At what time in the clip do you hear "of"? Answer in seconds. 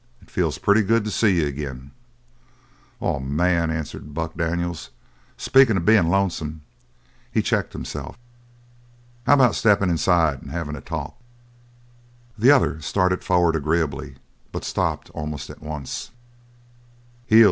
5.77-5.85